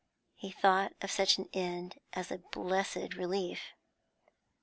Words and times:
He 0.33 0.49
thought 0.49 0.93
of 1.03 1.11
such 1.11 1.37
an 1.37 1.47
end 1.53 1.99
as 2.13 2.31
a 2.31 2.39
blessed 2.39 3.13
relief. 3.13 3.61